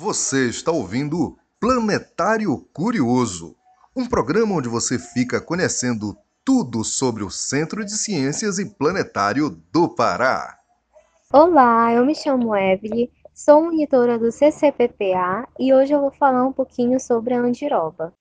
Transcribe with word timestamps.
Você 0.00 0.48
está 0.48 0.70
ouvindo 0.70 1.36
Planetário 1.58 2.56
Curioso, 2.72 3.56
um 3.96 4.08
programa 4.08 4.54
onde 4.54 4.68
você 4.68 4.96
fica 4.96 5.40
conhecendo 5.40 6.16
tudo 6.44 6.84
sobre 6.84 7.24
o 7.24 7.30
Centro 7.30 7.84
de 7.84 7.90
Ciências 7.90 8.60
e 8.60 8.64
Planetário 8.64 9.50
do 9.72 9.88
Pará. 9.88 10.56
Olá, 11.32 11.92
eu 11.92 12.06
me 12.06 12.14
chamo 12.14 12.54
Evelyn, 12.54 13.08
sou 13.34 13.64
monitora 13.64 14.16
do 14.16 14.30
CCPPA 14.30 15.48
e 15.58 15.74
hoje 15.74 15.92
eu 15.92 16.00
vou 16.00 16.12
falar 16.12 16.46
um 16.46 16.52
pouquinho 16.52 17.00
sobre 17.00 17.34
a 17.34 17.40
andiroba. 17.40 18.14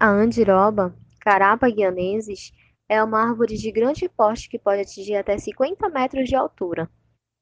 A 0.00 0.08
andiroba, 0.08 0.94
Carapa 1.20 1.68
guianensis, 1.68 2.54
é 2.88 3.04
uma 3.04 3.20
árvore 3.20 3.58
de 3.58 3.70
grande 3.70 4.08
porte 4.08 4.48
que 4.48 4.58
pode 4.58 4.80
atingir 4.80 5.16
até 5.16 5.36
50 5.36 5.90
metros 5.90 6.26
de 6.26 6.34
altura. 6.34 6.88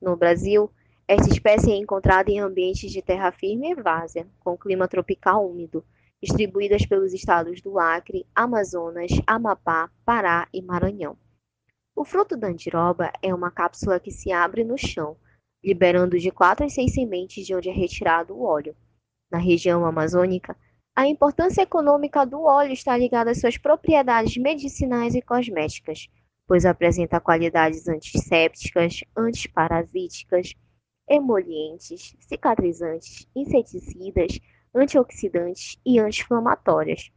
No 0.02 0.16
Brasil, 0.16 0.68
esta 1.08 1.28
espécie 1.32 1.70
é 1.70 1.76
encontrada 1.76 2.32
em 2.32 2.40
ambientes 2.40 2.90
de 2.90 3.00
terra 3.00 3.30
firme 3.30 3.70
e 3.70 3.74
várzea, 3.76 4.26
com 4.40 4.58
clima 4.58 4.88
tropical 4.88 5.48
úmido, 5.48 5.84
distribuídas 6.20 6.84
pelos 6.84 7.12
estados 7.12 7.60
do 7.60 7.78
Acre, 7.78 8.26
Amazonas, 8.34 9.12
Amapá, 9.24 9.88
Pará 10.04 10.48
e 10.52 10.60
Maranhão. 10.60 11.16
O 11.94 12.04
fruto 12.04 12.36
da 12.36 12.48
andiroba 12.48 13.12
é 13.22 13.32
uma 13.32 13.52
cápsula 13.52 14.00
que 14.00 14.10
se 14.10 14.32
abre 14.32 14.64
no 14.64 14.76
chão, 14.76 15.16
liberando 15.64 16.18
de 16.18 16.30
4 16.32 16.66
a 16.66 16.68
6 16.68 16.92
sementes 16.92 17.46
de 17.46 17.54
onde 17.54 17.68
é 17.68 17.72
retirado 17.72 18.34
o 18.34 18.42
óleo. 18.42 18.74
Na 19.30 19.38
região 19.38 19.86
amazônica, 19.86 20.56
a 20.94 21.06
importância 21.06 21.62
econômica 21.62 22.26
do 22.26 22.42
óleo 22.42 22.72
está 22.72 22.96
ligada 22.96 23.30
às 23.30 23.38
suas 23.38 23.56
propriedades 23.56 24.36
medicinais 24.36 25.14
e 25.14 25.22
cosméticas, 25.22 26.08
pois 26.48 26.66
apresenta 26.66 27.20
qualidades 27.20 27.86
antissépticas, 27.86 29.04
antiparasíticas, 29.16 30.54
emolientes, 31.08 32.16
cicatrizantes, 32.20 33.28
inseticidas, 33.34 34.38
antioxidantes 34.74 35.78
e 35.84 35.98
anti-inflamatórias. 35.98 37.10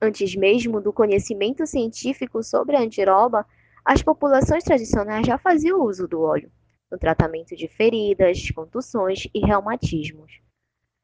Antes 0.00 0.34
mesmo 0.34 0.80
do 0.80 0.92
conhecimento 0.92 1.66
científico 1.66 2.42
sobre 2.42 2.76
a 2.76 2.80
andiroba, 2.80 3.46
as 3.84 4.02
populações 4.02 4.64
tradicionais 4.64 5.26
já 5.26 5.38
faziam 5.38 5.82
uso 5.82 6.06
do 6.06 6.20
óleo 6.20 6.50
no 6.90 6.98
tratamento 6.98 7.54
de 7.54 7.68
feridas, 7.68 8.50
contusões 8.50 9.28
e 9.34 9.40
reumatismos. 9.40 10.40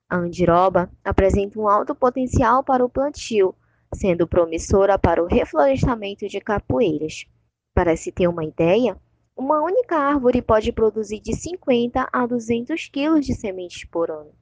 A 0.09 0.17
andiroba 0.17 0.91
apresenta 1.03 1.59
um 1.59 1.69
alto 1.69 1.95
potencial 1.95 2.63
para 2.63 2.85
o 2.85 2.89
plantio, 2.89 3.55
sendo 3.95 4.27
promissora 4.27 4.99
para 4.99 5.23
o 5.23 5.27
reflorestamento 5.27 6.27
de 6.27 6.41
capoeiras. 6.41 7.27
Para 7.75 7.97
se 7.97 8.13
ter 8.13 8.29
uma 8.29 8.45
ideia, 8.45 8.99
uma 9.37 9.61
única 9.63 9.97
árvore 9.97 10.41
pode 10.41 10.71
produzir 10.73 11.21
de 11.21 11.35
50 11.35 12.09
a 12.13 12.27
200 12.27 12.89
kg 12.89 13.21
de 13.21 13.35
sementes 13.35 13.85
por 13.85 14.11
ano. 14.11 14.33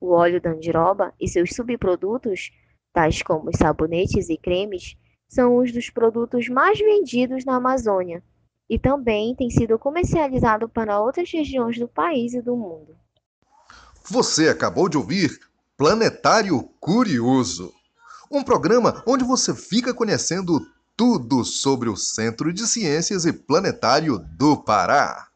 O 0.00 0.12
óleo 0.12 0.40
da 0.40 0.50
andiroba 0.50 1.12
e 1.20 1.28
seus 1.28 1.50
subprodutos, 1.50 2.50
tais 2.92 3.22
como 3.22 3.50
os 3.50 3.56
sabonetes 3.56 4.28
e 4.28 4.36
cremes, 4.36 4.96
são 5.28 5.56
os 5.56 5.72
dos 5.72 5.90
produtos 5.90 6.48
mais 6.48 6.78
vendidos 6.78 7.44
na 7.44 7.56
Amazônia 7.56 8.22
e 8.68 8.78
também 8.78 9.34
tem 9.34 9.50
sido 9.50 9.78
comercializado 9.78 10.68
para 10.68 11.00
outras 11.00 11.30
regiões 11.30 11.78
do 11.78 11.88
país 11.88 12.34
e 12.34 12.40
do 12.40 12.56
mundo. 12.56 12.96
Você 14.08 14.48
acabou 14.48 14.88
de 14.88 14.96
ouvir 14.96 15.38
Planetário 15.76 16.62
Curioso, 16.78 17.72
um 18.30 18.44
programa 18.44 19.02
onde 19.06 19.24
você 19.24 19.54
fica 19.54 19.92
conhecendo 19.92 20.60
tudo 20.96 21.44
sobre 21.44 21.88
o 21.88 21.96
Centro 21.96 22.52
de 22.52 22.66
Ciências 22.66 23.24
e 23.24 23.32
Planetário 23.32 24.18
do 24.18 24.56
Pará. 24.56 25.28